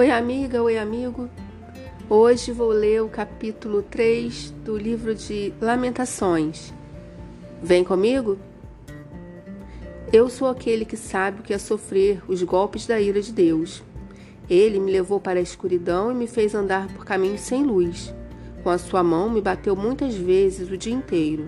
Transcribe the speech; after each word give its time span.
Oi, 0.00 0.10
amiga, 0.10 0.62
oi, 0.62 0.78
amigo. 0.78 1.28
Hoje 2.08 2.52
vou 2.52 2.70
ler 2.70 3.02
o 3.02 3.08
capítulo 3.10 3.82
3 3.82 4.50
do 4.64 4.74
livro 4.74 5.14
de 5.14 5.52
Lamentações. 5.60 6.72
Vem 7.62 7.84
comigo? 7.84 8.38
Eu 10.10 10.30
sou 10.30 10.48
aquele 10.48 10.86
que 10.86 10.96
sabe 10.96 11.40
o 11.40 11.42
que 11.42 11.52
é 11.52 11.58
sofrer 11.58 12.22
os 12.26 12.42
golpes 12.42 12.86
da 12.86 12.98
ira 12.98 13.20
de 13.20 13.30
Deus. 13.30 13.82
Ele 14.48 14.80
me 14.80 14.90
levou 14.90 15.20
para 15.20 15.38
a 15.38 15.42
escuridão 15.42 16.10
e 16.10 16.14
me 16.14 16.26
fez 16.26 16.54
andar 16.54 16.88
por 16.94 17.04
caminhos 17.04 17.42
sem 17.42 17.62
luz. 17.62 18.14
Com 18.62 18.70
a 18.70 18.78
sua 18.78 19.02
mão 19.02 19.28
me 19.28 19.42
bateu 19.42 19.76
muitas 19.76 20.14
vezes 20.14 20.70
o 20.70 20.78
dia 20.78 20.94
inteiro. 20.94 21.46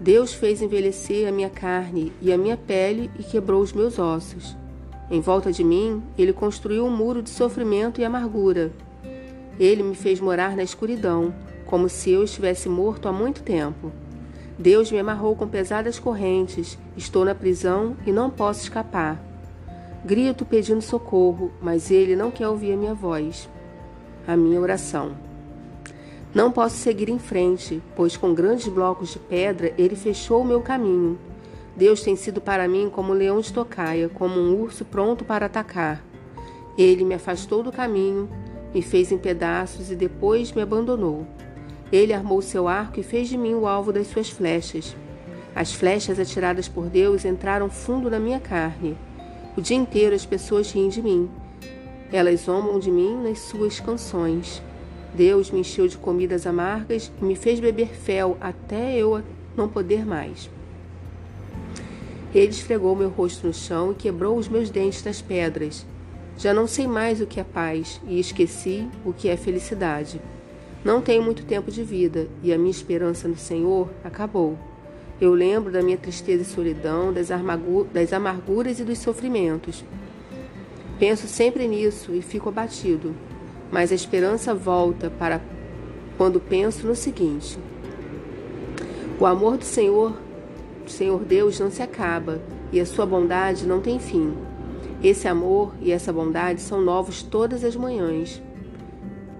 Deus 0.00 0.32
fez 0.32 0.62
envelhecer 0.62 1.26
a 1.26 1.32
minha 1.32 1.50
carne 1.50 2.12
e 2.22 2.32
a 2.32 2.38
minha 2.38 2.56
pele 2.56 3.10
e 3.18 3.24
quebrou 3.24 3.60
os 3.60 3.72
meus 3.72 3.98
ossos. 3.98 4.56
Em 5.10 5.20
volta 5.20 5.50
de 5.50 5.64
mim, 5.64 6.02
ele 6.16 6.32
construiu 6.32 6.86
um 6.86 6.96
muro 6.96 7.20
de 7.20 7.30
sofrimento 7.30 8.00
e 8.00 8.04
amargura. 8.04 8.70
Ele 9.58 9.82
me 9.82 9.96
fez 9.96 10.20
morar 10.20 10.54
na 10.54 10.62
escuridão, 10.62 11.34
como 11.66 11.88
se 11.88 12.10
eu 12.10 12.22
estivesse 12.22 12.68
morto 12.68 13.08
há 13.08 13.12
muito 13.12 13.42
tempo. 13.42 13.90
Deus 14.56 14.92
me 14.92 14.98
amarrou 14.98 15.34
com 15.34 15.48
pesadas 15.48 15.98
correntes, 15.98 16.78
estou 16.96 17.24
na 17.24 17.34
prisão 17.34 17.96
e 18.06 18.12
não 18.12 18.30
posso 18.30 18.62
escapar. 18.62 19.20
Grito 20.04 20.44
pedindo 20.44 20.80
socorro, 20.80 21.50
mas 21.60 21.90
ele 21.90 22.14
não 22.14 22.30
quer 22.30 22.46
ouvir 22.46 22.72
a 22.72 22.76
minha 22.76 22.94
voz. 22.94 23.48
A 24.28 24.36
minha 24.36 24.60
oração. 24.60 25.16
Não 26.32 26.52
posso 26.52 26.76
seguir 26.76 27.08
em 27.08 27.18
frente, 27.18 27.82
pois 27.96 28.16
com 28.16 28.32
grandes 28.32 28.68
blocos 28.68 29.10
de 29.10 29.18
pedra 29.18 29.74
ele 29.76 29.96
fechou 29.96 30.42
o 30.42 30.44
meu 30.44 30.60
caminho. 30.60 31.18
Deus 31.80 32.02
tem 32.02 32.14
sido 32.14 32.42
para 32.42 32.68
mim 32.68 32.90
como 32.92 33.10
um 33.10 33.16
leão 33.16 33.40
de 33.40 33.50
tocaia, 33.50 34.10
como 34.10 34.38
um 34.38 34.60
urso 34.60 34.84
pronto 34.84 35.24
para 35.24 35.46
atacar. 35.46 36.04
Ele 36.76 37.06
me 37.06 37.14
afastou 37.14 37.62
do 37.62 37.72
caminho, 37.72 38.28
me 38.74 38.82
fez 38.82 39.10
em 39.10 39.16
pedaços 39.16 39.90
e 39.90 39.96
depois 39.96 40.52
me 40.52 40.60
abandonou. 40.60 41.26
Ele 41.90 42.12
armou 42.12 42.42
seu 42.42 42.68
arco 42.68 43.00
e 43.00 43.02
fez 43.02 43.30
de 43.30 43.38
mim 43.38 43.54
o 43.54 43.66
alvo 43.66 43.94
das 43.94 44.08
suas 44.08 44.28
flechas. 44.28 44.94
As 45.54 45.72
flechas 45.72 46.20
atiradas 46.20 46.68
por 46.68 46.84
Deus 46.84 47.24
entraram 47.24 47.70
fundo 47.70 48.10
na 48.10 48.20
minha 48.20 48.40
carne. 48.40 48.94
O 49.56 49.62
dia 49.62 49.78
inteiro 49.78 50.14
as 50.14 50.26
pessoas 50.26 50.70
riem 50.70 50.90
de 50.90 51.00
mim. 51.00 51.30
Elas 52.12 52.40
zombam 52.40 52.78
de 52.78 52.90
mim 52.90 53.22
nas 53.22 53.38
suas 53.38 53.80
canções. 53.80 54.62
Deus 55.14 55.50
me 55.50 55.60
encheu 55.60 55.88
de 55.88 55.96
comidas 55.96 56.46
amargas 56.46 57.10
e 57.22 57.24
me 57.24 57.34
fez 57.34 57.58
beber 57.58 57.88
fel 57.88 58.36
até 58.38 58.94
eu 58.98 59.22
não 59.56 59.66
poder 59.66 60.04
mais. 60.04 60.59
Ele 62.34 62.50
esfregou 62.50 62.94
meu 62.94 63.08
rosto 63.08 63.46
no 63.46 63.52
chão 63.52 63.92
e 63.92 63.94
quebrou 63.94 64.36
os 64.36 64.48
meus 64.48 64.70
dentes 64.70 65.02
nas 65.04 65.20
pedras. 65.20 65.84
Já 66.38 66.54
não 66.54 66.66
sei 66.66 66.86
mais 66.86 67.20
o 67.20 67.26
que 67.26 67.40
é 67.40 67.44
paz 67.44 68.00
e 68.06 68.20
esqueci 68.20 68.88
o 69.04 69.12
que 69.12 69.28
é 69.28 69.36
felicidade. 69.36 70.20
Não 70.84 71.02
tenho 71.02 71.22
muito 71.22 71.44
tempo 71.44 71.70
de 71.70 71.82
vida 71.82 72.28
e 72.42 72.52
a 72.52 72.56
minha 72.56 72.70
esperança 72.70 73.28
no 73.28 73.36
Senhor 73.36 73.90
acabou. 74.02 74.56
Eu 75.20 75.34
lembro 75.34 75.70
da 75.70 75.82
minha 75.82 75.98
tristeza 75.98 76.42
e 76.42 76.46
solidão, 76.46 77.12
das, 77.12 77.28
das 77.92 78.12
amarguras 78.12 78.80
e 78.80 78.84
dos 78.84 78.98
sofrimentos. 78.98 79.84
Penso 80.98 81.26
sempre 81.26 81.68
nisso 81.68 82.14
e 82.14 82.22
fico 82.22 82.48
abatido, 82.48 83.14
mas 83.70 83.92
a 83.92 83.94
esperança 83.94 84.54
volta 84.54 85.10
para 85.10 85.42
quando 86.16 86.40
penso 86.40 86.86
no 86.86 86.96
seguinte: 86.96 87.58
o 89.18 89.26
amor 89.26 89.58
do 89.58 89.64
Senhor 89.64 90.16
Senhor 90.90 91.24
Deus 91.24 91.58
não 91.58 91.70
se 91.70 91.82
acaba 91.82 92.40
e 92.72 92.80
a 92.80 92.86
sua 92.86 93.06
bondade 93.06 93.66
não 93.66 93.80
tem 93.80 93.98
fim. 93.98 94.34
Esse 95.02 95.26
amor 95.26 95.74
e 95.80 95.90
essa 95.90 96.12
bondade 96.12 96.60
são 96.60 96.80
novos 96.80 97.22
todas 97.22 97.64
as 97.64 97.74
manhãs. 97.74 98.42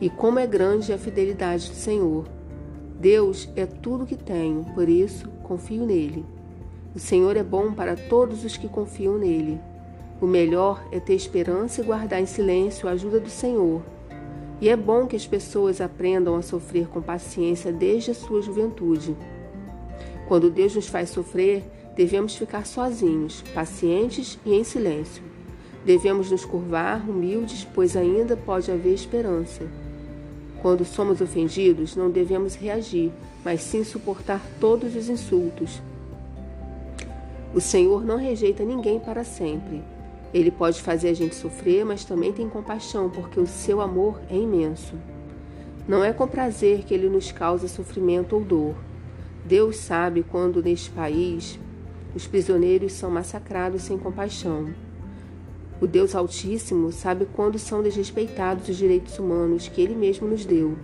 E 0.00 0.10
como 0.10 0.38
é 0.38 0.46
grande 0.46 0.92
a 0.92 0.98
fidelidade 0.98 1.70
do 1.70 1.74
Senhor. 1.74 2.26
Deus 3.00 3.48
é 3.56 3.64
tudo 3.64 4.06
que 4.06 4.16
tenho, 4.16 4.64
por 4.74 4.88
isso 4.88 5.28
confio 5.42 5.86
nele. 5.86 6.24
O 6.94 6.98
Senhor 6.98 7.36
é 7.36 7.42
bom 7.42 7.72
para 7.72 7.94
todos 7.94 8.44
os 8.44 8.56
que 8.56 8.68
confiam 8.68 9.18
nele. 9.18 9.60
O 10.20 10.26
melhor 10.26 10.82
é 10.90 10.98
ter 10.98 11.14
esperança 11.14 11.80
e 11.80 11.84
guardar 11.84 12.20
em 12.20 12.26
silêncio 12.26 12.88
a 12.88 12.92
ajuda 12.92 13.20
do 13.20 13.28
Senhor. 13.28 13.82
E 14.60 14.68
é 14.70 14.76
bom 14.76 15.06
que 15.06 15.16
as 15.16 15.26
pessoas 15.26 15.82
aprendam 15.82 16.36
a 16.36 16.42
sofrer 16.42 16.88
com 16.88 17.02
paciência 17.02 17.70
desde 17.70 18.12
a 18.12 18.14
sua 18.14 18.40
juventude. 18.40 19.14
Quando 20.26 20.50
Deus 20.50 20.74
nos 20.74 20.88
faz 20.88 21.10
sofrer, 21.10 21.62
devemos 21.94 22.36
ficar 22.36 22.66
sozinhos, 22.66 23.42
pacientes 23.54 24.38
e 24.44 24.54
em 24.54 24.64
silêncio. 24.64 25.22
Devemos 25.84 26.30
nos 26.30 26.44
curvar, 26.44 27.08
humildes, 27.08 27.66
pois 27.72 27.96
ainda 27.96 28.36
pode 28.36 28.70
haver 28.70 28.92
esperança. 28.92 29.62
Quando 30.60 30.84
somos 30.84 31.20
ofendidos, 31.20 31.94
não 31.94 32.10
devemos 32.10 32.56
reagir, 32.56 33.12
mas 33.44 33.60
sim 33.60 33.84
suportar 33.84 34.42
todos 34.58 34.96
os 34.96 35.08
insultos. 35.08 35.80
O 37.54 37.60
Senhor 37.60 38.04
não 38.04 38.16
rejeita 38.16 38.64
ninguém 38.64 38.98
para 38.98 39.22
sempre. 39.22 39.82
Ele 40.34 40.50
pode 40.50 40.82
fazer 40.82 41.08
a 41.10 41.14
gente 41.14 41.36
sofrer, 41.36 41.84
mas 41.84 42.04
também 42.04 42.32
tem 42.32 42.48
compaixão, 42.48 43.08
porque 43.08 43.38
o 43.38 43.46
seu 43.46 43.80
amor 43.80 44.20
é 44.28 44.36
imenso. 44.36 44.94
Não 45.86 46.02
é 46.02 46.12
com 46.12 46.26
prazer 46.26 46.82
que 46.82 46.92
ele 46.92 47.08
nos 47.08 47.30
causa 47.30 47.68
sofrimento 47.68 48.34
ou 48.34 48.42
dor. 48.42 48.74
Deus 49.46 49.76
sabe 49.76 50.24
quando 50.24 50.60
neste 50.60 50.90
país 50.90 51.56
os 52.16 52.26
prisioneiros 52.26 52.94
são 52.94 53.08
massacrados 53.08 53.82
sem 53.82 53.96
compaixão. 53.96 54.74
O 55.80 55.86
Deus 55.86 56.16
Altíssimo 56.16 56.90
sabe 56.90 57.28
quando 57.32 57.56
são 57.56 57.80
desrespeitados 57.80 58.68
os 58.68 58.76
direitos 58.76 59.20
humanos 59.20 59.68
que 59.68 59.80
Ele 59.80 59.94
mesmo 59.94 60.26
nos 60.26 60.44
deu. 60.44 60.76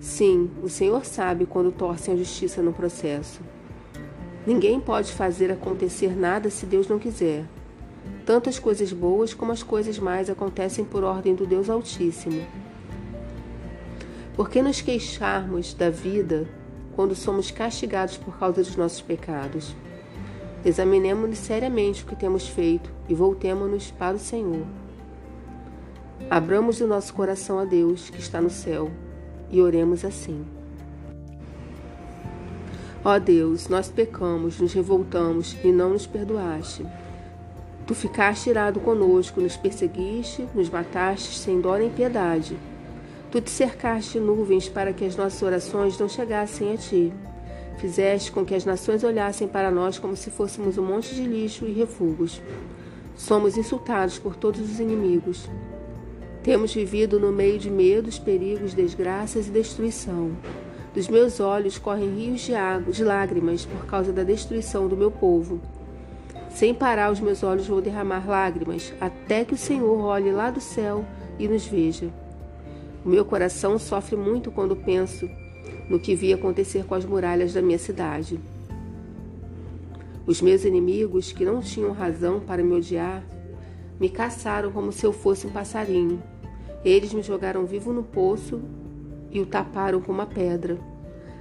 Sim, 0.00 0.50
o 0.62 0.68
Senhor 0.70 1.04
sabe 1.04 1.44
quando 1.44 1.70
torcem 1.70 2.14
a 2.14 2.16
justiça 2.16 2.62
no 2.62 2.72
processo. 2.72 3.42
Ninguém 4.46 4.80
pode 4.80 5.12
fazer 5.12 5.52
acontecer 5.52 6.16
nada 6.16 6.48
se 6.48 6.64
Deus 6.64 6.88
não 6.88 6.98
quiser. 6.98 7.44
Tanto 8.24 8.48
as 8.48 8.58
coisas 8.58 8.94
boas 8.94 9.34
como 9.34 9.52
as 9.52 9.62
coisas 9.62 9.98
mais 9.98 10.30
acontecem 10.30 10.86
por 10.86 11.04
ordem 11.04 11.34
do 11.34 11.44
Deus 11.44 11.68
Altíssimo. 11.68 12.46
Por 14.34 14.48
que 14.48 14.62
nos 14.62 14.80
queixarmos 14.80 15.74
da 15.74 15.90
vida 15.90 16.48
quando 16.94 17.14
somos 17.14 17.50
castigados 17.50 18.16
por 18.16 18.38
causa 18.38 18.62
dos 18.62 18.76
nossos 18.76 19.00
pecados. 19.00 19.74
Examinemos 20.64 21.38
seriamente 21.38 22.02
o 22.02 22.06
que 22.06 22.14
temos 22.14 22.46
feito 22.46 22.90
e 23.08 23.14
voltemos-nos 23.14 23.90
para 23.90 24.16
o 24.16 24.18
Senhor. 24.18 24.66
Abramos 26.28 26.80
o 26.80 26.86
nosso 26.86 27.14
coração 27.14 27.58
a 27.58 27.64
Deus, 27.64 28.10
que 28.10 28.20
está 28.20 28.40
no 28.40 28.50
céu, 28.50 28.90
e 29.50 29.60
oremos 29.60 30.04
assim. 30.04 30.44
Ó 33.02 33.18
Deus, 33.18 33.68
nós 33.68 33.88
pecamos, 33.88 34.60
nos 34.60 34.74
revoltamos 34.74 35.56
e 35.64 35.72
não 35.72 35.90
nos 35.90 36.06
perdoaste. 36.06 36.86
Tu 37.86 37.94
ficaste 37.94 38.50
irado 38.50 38.78
conosco, 38.78 39.40
nos 39.40 39.56
perseguiste, 39.56 40.46
nos 40.54 40.68
mataste 40.68 41.38
sem 41.38 41.60
dó 41.60 41.76
nem 41.76 41.88
piedade. 41.90 42.56
Tu 43.30 43.40
te 43.40 43.50
cercaste 43.50 44.18
nuvens 44.18 44.68
para 44.68 44.92
que 44.92 45.04
as 45.04 45.14
nossas 45.14 45.40
orações 45.40 45.96
não 45.96 46.08
chegassem 46.08 46.72
a 46.72 46.76
ti. 46.76 47.12
Fizeste 47.78 48.32
com 48.32 48.44
que 48.44 48.56
as 48.56 48.64
nações 48.64 49.04
olhassem 49.04 49.46
para 49.46 49.70
nós 49.70 50.00
como 50.00 50.16
se 50.16 50.32
fôssemos 50.32 50.76
um 50.76 50.84
monte 50.84 51.14
de 51.14 51.22
lixo 51.22 51.64
e 51.64 51.72
refugos. 51.72 52.42
Somos 53.14 53.56
insultados 53.56 54.18
por 54.18 54.34
todos 54.34 54.60
os 54.60 54.80
inimigos. 54.80 55.48
Temos 56.42 56.74
vivido 56.74 57.20
no 57.20 57.30
meio 57.30 57.56
de 57.56 57.70
medos, 57.70 58.18
perigos, 58.18 58.74
desgraças 58.74 59.46
e 59.46 59.50
destruição. 59.52 60.32
Dos 60.92 61.06
meus 61.06 61.38
olhos 61.38 61.78
correm 61.78 62.12
rios 62.12 62.40
de 62.40 62.54
água, 62.56 62.92
de 62.92 63.04
lágrimas 63.04 63.64
por 63.64 63.86
causa 63.86 64.12
da 64.12 64.24
destruição 64.24 64.88
do 64.88 64.96
meu 64.96 65.10
povo. 65.10 65.60
Sem 66.50 66.74
parar, 66.74 67.12
os 67.12 67.20
meus 67.20 67.44
olhos 67.44 67.68
vão 67.68 67.80
derramar 67.80 68.28
lágrimas, 68.28 68.92
até 69.00 69.44
que 69.44 69.54
o 69.54 69.58
Senhor 69.58 70.00
olhe 70.00 70.32
lá 70.32 70.50
do 70.50 70.60
céu 70.60 71.04
e 71.38 71.46
nos 71.46 71.64
veja. 71.64 72.10
O 73.04 73.08
meu 73.08 73.24
coração 73.24 73.78
sofre 73.78 74.14
muito 74.14 74.50
quando 74.50 74.76
penso 74.76 75.28
no 75.88 75.98
que 75.98 76.14
vi 76.14 76.32
acontecer 76.32 76.84
com 76.84 76.94
as 76.94 77.04
muralhas 77.04 77.54
da 77.54 77.62
minha 77.62 77.78
cidade. 77.78 78.38
Os 80.26 80.42
meus 80.42 80.64
inimigos, 80.64 81.32
que 81.32 81.44
não 81.44 81.60
tinham 81.60 81.92
razão 81.92 82.40
para 82.40 82.62
me 82.62 82.74
odiar, 82.74 83.24
me 83.98 84.08
caçaram 84.08 84.70
como 84.70 84.92
se 84.92 85.04
eu 85.04 85.12
fosse 85.12 85.46
um 85.46 85.50
passarinho. 85.50 86.22
Eles 86.84 87.12
me 87.12 87.22
jogaram 87.22 87.64
vivo 87.66 87.92
no 87.92 88.02
poço 88.02 88.60
e 89.30 89.40
o 89.40 89.46
taparam 89.46 90.00
com 90.00 90.12
uma 90.12 90.26
pedra. 90.26 90.78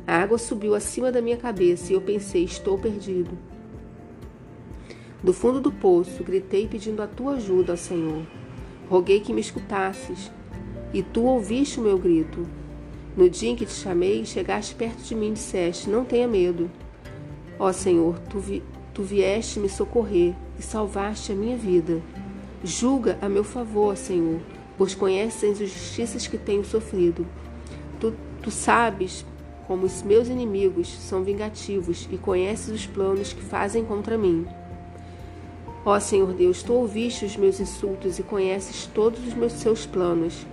A 0.08 0.18
água 0.18 0.38
subiu 0.38 0.74
acima 0.74 1.12
da 1.12 1.22
minha 1.22 1.38
cabeça 1.38 1.92
e 1.92 1.96
eu 1.96 2.02
pensei: 2.02 2.44
estou 2.44 2.78
perdido. 2.78 3.38
Do 5.22 5.34
fundo 5.34 5.60
do 5.60 5.72
poço, 5.72 6.24
gritei 6.24 6.68
pedindo 6.68 7.02
a 7.02 7.08
tua 7.08 7.34
ajuda, 7.34 7.74
ó 7.74 7.76
Senhor. 7.76 8.26
Roguei 8.90 9.20
que 9.20 9.34
me 9.34 9.42
escutasses 9.42 10.32
e 10.94 11.04
tu 11.04 11.24
ouviste 11.24 11.80
o 11.80 11.84
meu 11.84 11.98
grito. 11.98 12.48
No 13.16 13.30
dia 13.30 13.50
em 13.50 13.56
que 13.56 13.66
te 13.66 13.74
chamei, 13.74 14.26
chegaste 14.26 14.76
perto 14.76 15.04
de 15.04 15.16
mim 15.16 15.30
e 15.30 15.34
disseste: 15.34 15.90
Não 15.90 16.06
tenha 16.06 16.28
medo. 16.28 16.70
Ó 17.60 17.72
Senhor, 17.72 18.18
tu, 18.30 18.40
vi, 18.40 18.64
tu 18.94 19.04
vieste 19.04 19.60
me 19.60 19.68
socorrer 19.68 20.34
e 20.58 20.62
salvaste 20.62 21.32
a 21.32 21.36
minha 21.36 21.58
vida. 21.58 22.02
Julga 22.64 23.18
a 23.22 23.28
meu 23.28 23.44
favor, 23.44 23.98
Senhor, 23.98 24.40
pois 24.78 24.96
conheces 24.96 25.52
as 25.52 25.62
injustiças 25.62 26.28
que 26.28 26.38
tenho 26.38 26.64
sofrido. 26.64 27.26
Tu, 28.00 28.14
tu 28.42 28.52
sabes 28.52 29.26
como 29.68 29.86
os 29.86 30.02
meus 30.02 30.28
inimigos 30.28 30.88
são 30.88 31.24
vingativos 31.24 32.08
e 32.12 32.18
conheces 32.18 32.70
os 32.70 32.88
planos 32.88 33.34
que 33.34 33.42
fazem 33.42 33.86
contra 33.86 34.18
mim. 34.18 34.48
Ó 35.86 36.00
Senhor 36.00 36.34
Deus, 36.34 36.64
tu 36.64 36.74
ouviste 36.74 37.26
os 37.26 37.38
meus 37.38 37.60
insultos 37.60 38.20
e 38.20 38.24
conheces 38.24 38.86
todos 38.94 39.26
os 39.26 39.34
meus 39.34 39.54
seus 39.54 39.86
planos. 39.86 40.46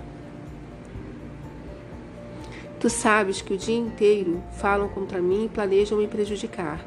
Tu 2.78 2.90
sabes 2.90 3.40
que 3.40 3.54
o 3.54 3.56
dia 3.56 3.76
inteiro 3.76 4.42
falam 4.58 4.88
contra 4.88 5.20
mim 5.20 5.46
e 5.46 5.48
planejam 5.48 5.96
me 5.98 6.06
prejudicar. 6.06 6.84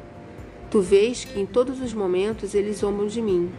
Tu 0.70 0.80
vês 0.80 1.24
que 1.24 1.40
em 1.40 1.44
todos 1.44 1.80
os 1.80 1.92
momentos 1.92 2.54
eles 2.54 2.78
zombam 2.78 3.08
de 3.08 3.20
mim. 3.20 3.50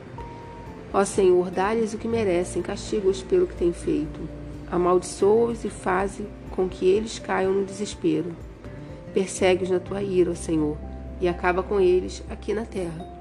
Ó 0.94 1.04
Senhor, 1.04 1.52
dá-lhes 1.52 1.94
o 1.94 1.98
que 1.98 2.08
merecem, 2.08 2.62
castiga-os 2.62 3.22
pelo 3.22 3.48
que 3.48 3.56
têm 3.56 3.74
feito. 3.74 4.20
Amaldiçoa-os 4.72 5.66
e 5.66 5.70
faze 5.70 6.26
com 6.52 6.70
que 6.70 6.86
eles 6.86 7.20
caiam 7.20 7.52
no 7.52 7.66
desespero. 7.66 8.32
Persegue-os 9.14 9.70
na 9.70 9.80
tua 9.80 10.02
ira, 10.02 10.32
ó 10.32 10.36
Senhor, 10.36 10.78
e 11.20 11.28
acaba 11.28 11.62
com 11.62 11.82
eles 11.82 12.24
aqui 12.30 12.54
na 12.54 12.64
terra. 12.64 13.21